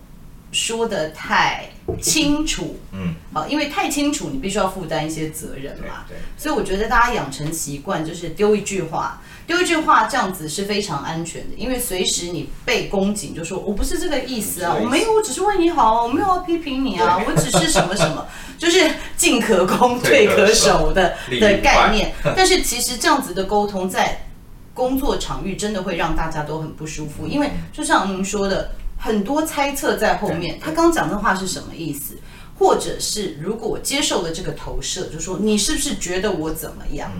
[0.52, 1.68] 说的太。
[2.00, 18.26] 清楚，嗯，好，因为太清楚，你必须要负担一些责任嘛，对，对，所以我觉得大家养成习惯，就是丢一句话，丢一句话，这样子是非常安全的，因为随时你被攻击，就说我不是这个意思啊，我没有，我只是为你好，我没有要批评你啊，我只是什么什么，
[18.58, 24.26] 就是进可攻退可守的的概念，但是其实这样子的沟通在
[24.72, 28.72] 工作场域真的会让大家都很不舒服，因为就像您说的。
[29.04, 32.16] 很多猜测在后面，他刚讲的话是什么意思？
[32.58, 37.12] 或者是如果我接受了这个投射，就说你是不是觉得我怎么样？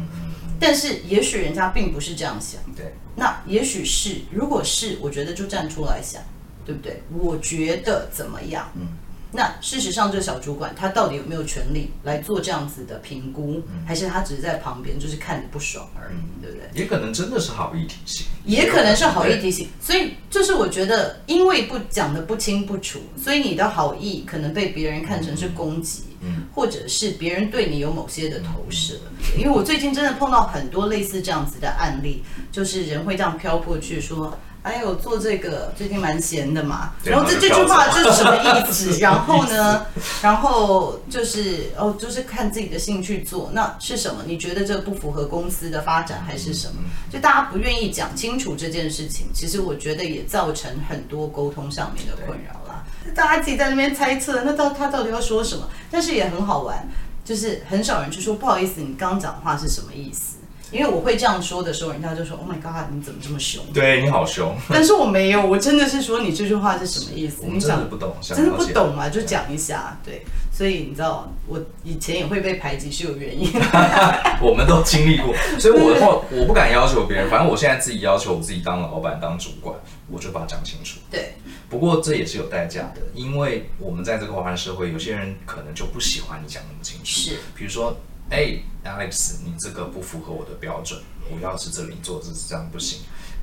[0.59, 2.59] 但是也许人家并不是这样想。
[2.75, 6.23] 对，那也许是，如果是，我觉得就站出来想，
[6.64, 7.03] 对不对？
[7.12, 8.66] 我觉得怎么样？
[8.77, 8.88] 嗯。
[9.37, 16.81] 那事实上，这个小主管他到底有没有权利来做这样子的评估，嗯、还是他只是在旁边就是看着不爽而已，嗯、对不对？
[16.81, 19.68] 也可能真的是好意提醒，也可能是好意提醒。
[19.81, 28.94] 所以就是我觉得，因为不讲的不清不楚，所以你的好意可能被别人看成是攻击，嗯，或者是别人对你有某些的投射。
[29.18, 34.38] 嗯、因为我最近真的碰到很多类似这样子的案例，就是人会这样飘过去说。
[34.64, 38.96] 还有做这个最近蛮闲的嘛，然后这这句话这是什么意思？
[38.98, 39.85] 然后呢，
[40.22, 44.22] 然后就是哦，就是看自己的兴趣做，那是什么？
[44.27, 46.81] 你觉得这不符合公司的发展还是什么？
[47.12, 52.83] 就大家不愿意讲清楚这件事情，其实我觉得也造成很多沟通上面的困扰啦。
[53.14, 55.68] 大家自己在那边猜测，那到他到底要说什么？
[55.90, 56.88] 但是也很好玩，
[57.22, 60.34] 就是很少人去说不好意思，你刚刚讲话是什么意思？
[60.75, 64.57] 因为我会这样说的时候，人家就说：“Oh my god，你怎么这么凶？”对，你好凶。
[64.69, 67.45] 但是我没有，我真的是说你这句话是什么意思？
[67.47, 69.09] 你真的不懂，真的不懂嘛？
[69.09, 70.25] 就讲一下，对。
[70.53, 73.61] 所以你知道，我以前也会被排挤是有原因的。
[74.43, 77.31] 我们都经历过，所以我的话我不敢要求别人。
[77.31, 79.77] 反正我现在自己要求我自己当老板、当主管，
[80.11, 80.99] 我就把它讲清楚。
[81.09, 81.35] 对。
[81.71, 87.05] 不过这也是有代价的，因为我们在这个华人社会，有些人可能就不喜欢你讲那么清楚。
[87.05, 87.37] 是。
[87.55, 87.97] 比如说。
[88.31, 91.01] 哎，Alex，你这个不符合我的标准。
[91.31, 93.01] 我要是这里做这是这样不行。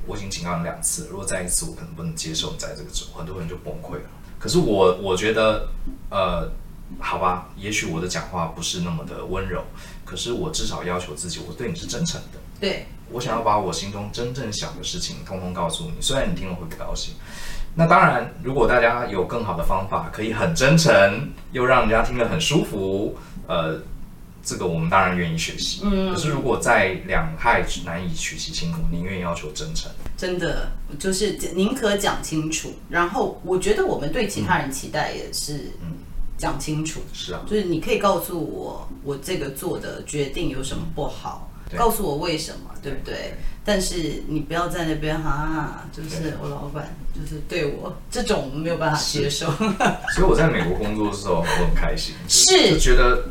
[0.08, 4.10] 我已经警告你两次，如果再一次，我可能不能接受你在这个时候，很多人就崩溃了。
[4.40, 5.68] 可是我我觉得，
[6.10, 6.52] 呃，
[7.00, 9.64] 好吧，也许我的讲话不是那么的温柔，
[10.04, 12.40] 可是我至少要求自己，我对你是真诚的。
[12.60, 17.14] 对，我想要把我心中真正想的事情通通告诉你，虽然你听了会不高兴。
[17.76, 23.16] 那当然，如果大家有更好的方法，可以很真诚，又让人家听得很舒服，
[23.48, 23.80] 呃。
[24.44, 29.92] 这个我们当然愿意学习，嗯，可是如果在两害难以取其轻，我宁愿要求真诚。
[30.18, 35.94] 真的就是宁可讲清楚，然后我觉得我们对其他人期待也是，嗯，
[36.38, 37.02] 讲清楚。
[37.14, 43.14] 是啊，就是你可以告诉我，我这个做的决定有什么不好，嗯、告诉我为什么，对不对？
[43.14, 43.34] 对，
[43.66, 49.52] 但是你不要在那边哈、啊，就是我老板就是对我这种没有办法接受。
[50.14, 53.24] 所以我在美国工作的时候我很开心，是就觉得。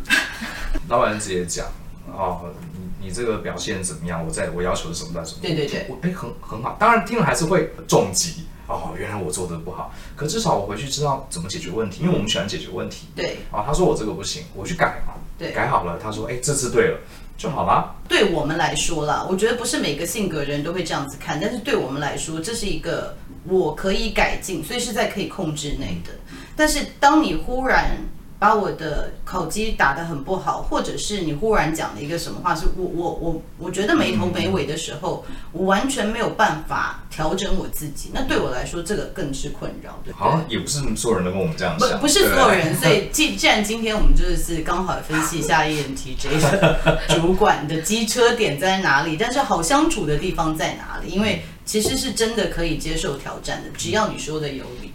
[0.91, 1.67] 老板直接讲，
[2.13, 2.51] 哦，
[2.99, 4.27] 你你这个表现怎么样？
[4.27, 5.25] 我在我要求的什么？
[5.25, 5.39] 什么？
[5.41, 6.77] 对对对，我哎，很很好。
[6.81, 8.45] 当然听了还是会重击。
[8.67, 9.95] 哦，原来我做的不好。
[10.17, 13.07] 可至少我回去知道怎么解决问题，因为我们喜欢解决问题。
[13.15, 13.39] 对。
[13.53, 15.15] 啊，他说我这个不行，我去改嘛。
[15.39, 15.53] 对。
[15.53, 16.99] 改好了，他说，哎，这次对了，
[17.39, 17.95] 就好啦。
[18.09, 26.11] 对我们来说啦，我觉得不是每个性格人都会这样子看，但是对我们来说，这是一个我可以改进，所以是在可以控制内的。
[26.57, 27.97] 但是当你忽然。
[28.41, 40.25] 把我的考绩打得很不好，或者是你忽然讲了一个什么话，是我我我我觉得没头没尾的时候，我完全没有办法调整我自己，那对我来说这个更是困扰，对不对？
[40.25, 51.11] 好像也不是所有人都跟我们这样想，不不是所有人，所以 既既然今天我们就是刚好分析一下 ENTJ 的 主管的机车点在哪里，但是好相处的地方在哪里？
[51.13, 54.90] 因为其实是真的可以接受挑战的，只要你说的有理。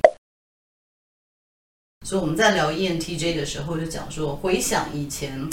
[2.05, 5.49] 所以我们在聊 ENTJ 的时候，就讲说，回想以前，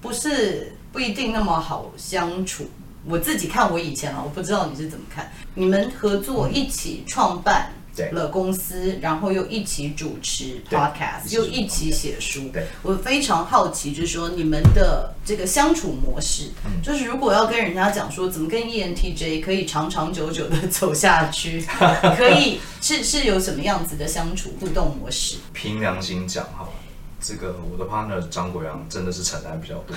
[0.00, 2.64] 不是不一定那么好相处。
[3.04, 5.30] 我自己看我以前啊，我不知道你是怎么看。
[5.52, 7.70] 你们合作一起创办。
[8.12, 12.48] 了公司，然后又一起主持 podcast，又一起写书。
[12.52, 21.64] 对，我非常好奇，就是说你们的这个相处模式，嗯、就是如果要跟人家讲说怎么跟 ENTJ 可以长长久久的走下去，
[22.16, 25.36] 可以是是有什么样子的相处互动模式？
[25.52, 26.68] 凭良心讲哈，
[27.20, 29.96] 这个我的 partner 张国阳真的是承担比较多。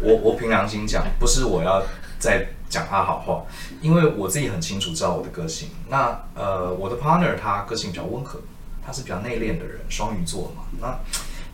[0.00, 1.82] 我我凭良心讲，不是我要。
[2.18, 3.44] 在讲他好话，
[3.80, 5.70] 因为我自己很清楚知道我的个性。
[5.88, 8.40] 那呃，我的 partner 他个性比较温和，
[8.84, 10.64] 他是比较内敛的人，双鱼座嘛。
[10.80, 10.98] 那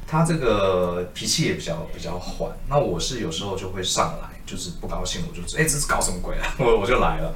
[0.07, 2.51] 他这个脾气也比较比较缓。
[2.69, 6.55] 那我是有时候就会上来，就是不高兴，我就说，哎，这是搞什么鬼啊？
[6.59, 7.35] 我我就来了。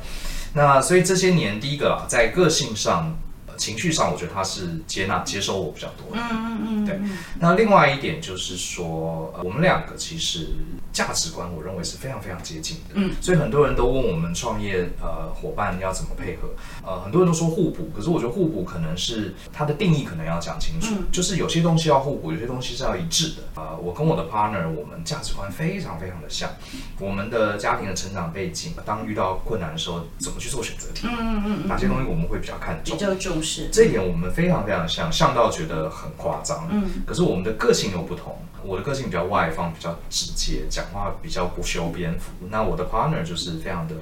[0.54, 3.16] 那所以这些年，第一个啊，在个性上。
[3.56, 6.22] 情绪上，我觉得他是接纳、接受我比较多的。
[6.22, 6.86] 嗯嗯嗯。
[6.86, 7.00] 对。
[7.40, 10.48] 那另外一点就是说，呃，我们两个其实
[10.92, 12.94] 价值观，我认为是非常非常接近的。
[12.94, 13.14] 嗯。
[13.20, 16.48] 所以很多人都问我们创业呃伙伴要怎么配合？
[16.84, 20.94] 呃，很多人都说互补，可是我觉得互补可能是它的定义可能要讲清楚。
[20.98, 21.06] 嗯。
[21.10, 23.42] 就是有些东西要互补，有些东西是要一致的。
[23.54, 26.50] 呃，我跟我的 partner，我们价值观非常非常的像。
[26.98, 31.06] 我们的家庭的成长背景，当遇到困难的时候，怎么去做选择题？
[31.06, 31.68] 嗯嗯嗯。
[31.68, 32.96] 哪些东西我们会比较看重？
[32.96, 33.36] 比较重。
[33.46, 36.66] 是这一点我们非常非常像，像到觉得很夸张。
[36.70, 42.32] 嗯，可是我们的个性又不同，我的个性比较外放，比较直接，讲话比较不修边幅。
[42.50, 43.94] 那我的 partner 就是非常的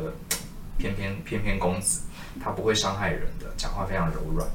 [0.79, 2.01] 翩翩翩翩公子，
[2.43, 4.49] 他不会伤害人的，讲话非常柔软。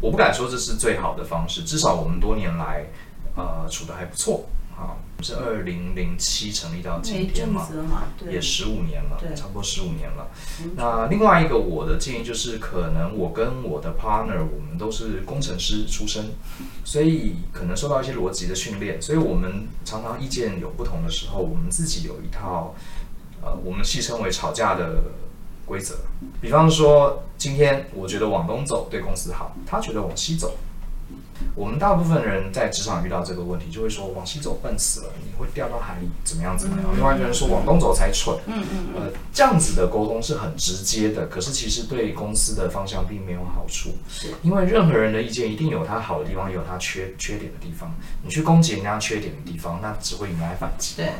[0.00, 2.84] 我不敢说这是最好的方式，至少我们多年来
[3.36, 4.44] 呃处的还不错。
[4.82, 10.28] 啊，是二零零七成立到今天嘛，嘛也十五年了，对差不多十五年了。
[10.76, 16.30] 那另外一个我的建议就是，可能我跟我的 partner，我们都是工程师出身，
[16.84, 22.74] 所以可能受到一些逻辑的训练，所以我们常常意见有不同的时候，我们自己有一套，
[23.40, 25.04] 呃，我们戏称为吵架的
[25.64, 25.98] 规则。
[26.40, 30.56] 比方说，今天我觉得往东走对公司好，他觉得往西走。
[31.54, 36.90] 我们大部分人在职场遇到这个问题，就会说往西走笨死了，你会掉到海里，怎么样怎么样？
[36.96, 38.38] 另外一个人说往东走才蠢。
[38.46, 38.86] 嗯嗯。
[38.96, 43.90] 呃，这样子的沟通是很直接的，可是其实对公司的方向并没有好处。
[44.08, 44.28] 是。
[44.42, 47.92] 因为任何人的意见一定有他好的地方，也有他缺缺点的地方。
[48.22, 50.94] 你去攻击人家缺点的地方，那只会引来反击。
[50.96, 51.10] 对。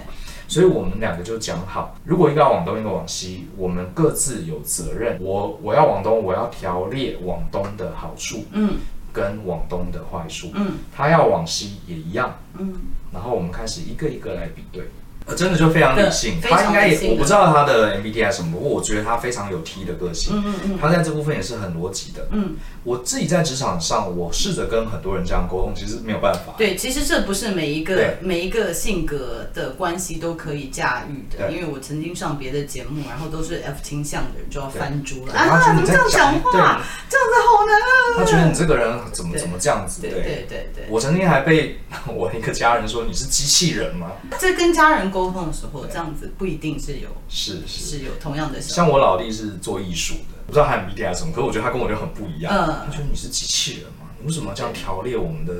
[0.49, 5.19] 所以我们两个就讲好，如果一个要往东，一个往西，我们各自有责任。
[5.21, 8.45] 我我要往东，我要条列往东的好处。
[8.53, 8.77] 嗯。
[9.13, 12.73] 跟往东的坏处，嗯，它要往西也一样，嗯，
[13.13, 14.89] 然后我们开始一个一个来比对。
[15.27, 26.55] 呃，真的就非常理性，他应该也我不知道他的 MBTI 什么，不过我觉得他非常有 T 的个性，嗯嗯嗯，他在这部分也是很逻辑的，嗯，我自己在职场上，我试着跟很多人这样沟通，其实没有办法。
[26.59, 41.79] 对，其实这不是每一个每一个性格的关系都可以驾驭的，因为我曾经上别的节目，然后都是 F 倾向的人就要翻桌了啊，怎么这样讲话，这样子好难啊，他觉得你这个人怎么怎么这样子，对对对对，我曾经还被
[42.13, 44.11] 我一个家人说，你是机器人吗？
[44.41, 45.12] 这跟家人。
[45.13, 48.61] 沟通的时候，这样子不一定是有是是，是有同样的。
[48.61, 52.53] 像我老弟是做艺术的，不知道他 MBTI 什么，可是我觉得他跟我就很不一样。
[52.53, 54.09] 嗯，他觉得你是机器人嘛？
[54.19, 55.53] 你为什么要这样条列我们的？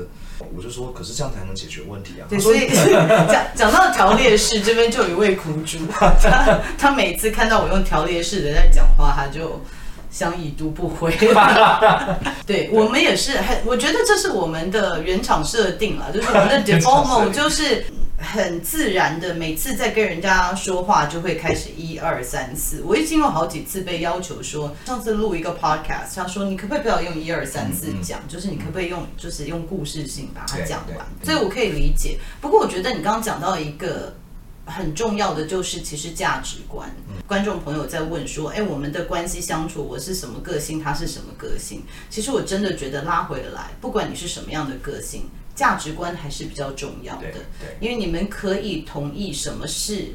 [0.53, 2.27] 我就说，可是这样才能解决问题啊。
[2.27, 2.67] 对，所以
[3.29, 9.61] 讲讲到条列式，这边就有一位苦主，他他每次看到我用条列式的在讲话，他就
[10.11, 11.15] 相已读不回。
[12.45, 17.85] 对我们也是很，我觉得这是我们的原厂设定了，就是我们的 default mode 就是。
[18.23, 22.81] 很自然的，每次在跟人家说话就会开始一二三四。
[22.85, 31.05] 我已经有好几次被要求说，上次录一个 podcast，他说你可不可以不要用一二三四讲，就是你可不可以用就是用故事性把它讲完。
[31.21, 32.17] 所以我可以理解。
[32.39, 34.15] 不过我觉得你刚刚讲到一个
[34.65, 36.89] 很重要的，就是其实价值观。
[37.27, 41.83] 观众朋友在问说，哎，我们的关系相处，我是什么个性，他是什么个性？
[42.09, 45.29] 其实我真的觉得拉回来，不管你是什么样的个性。
[45.55, 50.07] 价值观还是比较重要的，对，对，因为你们可以同意什么是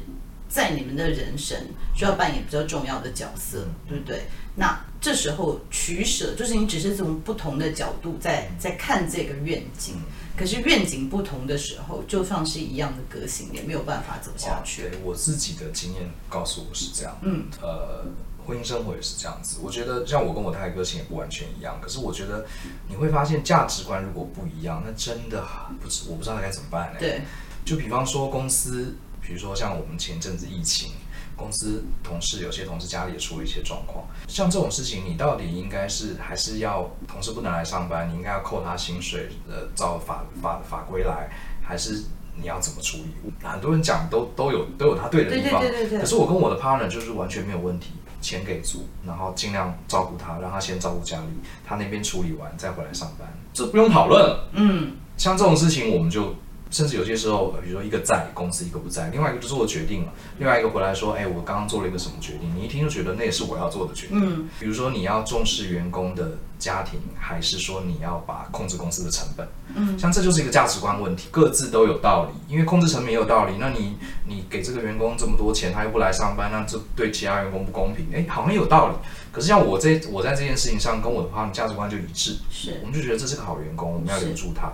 [0.47, 1.57] 在你们的人生
[1.95, 4.23] 需要扮演比较重要的角色，嗯、对不对？
[4.55, 10.03] 那这时候取舍，就是你只是从不同的角度在在看这个愿景，嗯、
[10.35, 14.81] 可是愿景不同的时候，就算是一样的个性，也没有办法走下去。
[14.89, 18.05] 对，我自己的经验告诉我是这样，嗯，呃。
[18.49, 22.45] 婚姻生活也是这样子，我觉得像我跟我太太个性也不完全一样，可是我觉得
[22.87, 25.45] 你会发现价值观如果不一样，那真的
[25.79, 26.99] 不知我不知道该怎么办呢？
[26.99, 27.21] 对，
[27.63, 30.93] 就比方说公司，比如说像我们前阵子疫情，
[31.35, 41.29] 公司同事有些同事家里也出了一些状况，像这种事情，你到底应该是还是要同事不能来上班，你应该要扣他薪水，呃，照法法法规来，
[41.61, 42.03] 还是
[42.35, 43.31] 你要怎么处理？
[43.43, 47.91] 很多人讲都都有都有他对的地方，对对对对对，可是我跟我的 partner 就是完全没有问题。
[48.21, 51.27] 钱给足，然后尽量照顾他，让他先照顾家里，
[51.65, 54.37] 他那边处理完再回来上班，这不用讨论。
[54.53, 56.35] 嗯，像这种事情，我们就
[56.69, 62.53] 甚至有些时候，比如说一个在公司，一个不在，另外一个就做决定了，另外一个回来说，哎，我刚刚做了一个什么决定？
[62.55, 64.17] 你一听就觉得那也是我要做的决定。
[64.21, 69.47] 嗯，比如说你要重视员工的家庭，还是说你要把控制公司的成本？
[69.75, 72.53] 嗯，像这就是一个价值观问题，各自都有道理。
[72.53, 73.95] 因为控制成本也有道理，那你
[74.27, 78.07] 你给这个员工这么多钱，他又不来上班，那这对其他员工不公平。
[78.13, 78.95] 哎，好像有道理。
[79.31, 84.73] 可是像我这我在这件事情上跟我的 partner 价值观就一致，是，我们就觉得这是个好员工，我们要留住他，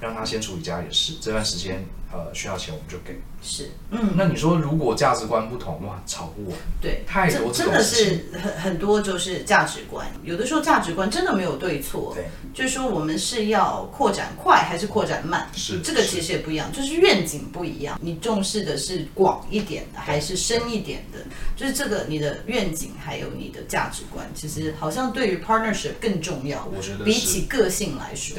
[0.00, 3.18] 让他先处理家里的事，这段时间呃需要钱我们就给。
[3.46, 6.58] 是，嗯，那你说如果价值观不同，哇，吵不完。
[6.80, 12.14] 对，太多真的是很很多，就是价值观，有的时候价值观真的没有对错。
[12.14, 12.24] 对，
[12.54, 15.46] 就是说我们是要扩展快还是扩展慢？
[15.54, 18.00] 是，这个其实也不一样，就是愿景不一样。
[18.00, 21.18] 你重视的是广一点的还是深一点的？
[21.54, 26.66] 就是这个你的愿景还有你的价值观，其实好像对于 partnership 更重要。
[26.74, 28.38] 我觉得比起个性来说，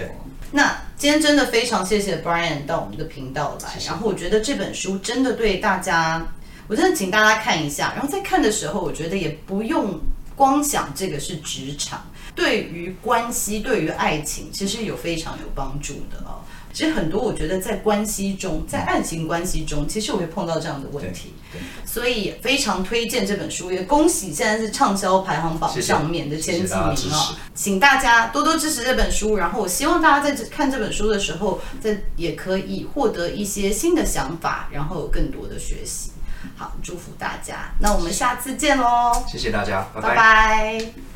[0.52, 4.98] 那今天真的非常谢谢 Brian 到我们的频道来，然后我觉得这本书。
[5.00, 6.26] 真的对大家，
[6.68, 7.92] 我真的请大家看一下。
[7.94, 10.00] 然后在看的时候，我觉得也不用
[10.36, 16.45] 光想这个是职场，对于关系、对于爱情，其实有非常有帮助的哦。
[16.76, 21.34] 其实很多，我觉得在关系中，在爱情关系中，其实我会碰到这样的问题，
[21.86, 23.72] 所以非常推荐这本书。
[23.72, 27.36] 也恭喜现在是畅销排行榜上面的前几名啊、哦！
[27.56, 29.38] 请大家多多支持这本书。
[29.38, 36.12] 然后我希望大家在看这本书的时候，在也可以获得一些新的想法，然后有更多的学习。
[36.58, 37.74] 好，祝福大家。
[37.80, 39.24] 那我们下次见喽！
[39.26, 40.10] 谢谢大家，拜拜。
[40.10, 40.96] 拜拜。